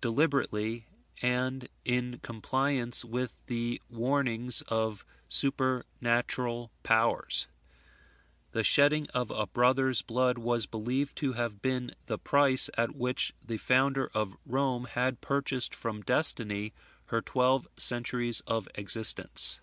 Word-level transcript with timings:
deliberately, 0.00 0.86
and 1.20 1.68
in 1.84 2.16
compliance 2.20 3.04
with 3.04 3.44
the 3.48 3.78
warnings 3.90 4.62
of 4.68 5.04
supernatural 5.28 6.70
powers. 6.82 7.48
The 8.52 8.64
shedding 8.64 9.08
of 9.10 9.30
a 9.30 9.46
brother's 9.46 10.00
blood 10.00 10.38
was 10.38 10.64
believed 10.64 11.16
to 11.18 11.34
have 11.34 11.60
been 11.60 11.90
the 12.06 12.16
price 12.16 12.70
at 12.78 12.96
which 12.96 13.34
the 13.46 13.58
founder 13.58 14.10
of 14.14 14.34
Rome 14.46 14.86
had 14.86 15.20
purchased 15.20 15.74
from 15.74 16.00
destiny 16.00 16.72
her 17.08 17.20
twelve 17.20 17.68
centuries 17.76 18.40
of 18.46 18.68
existence. 18.74 19.60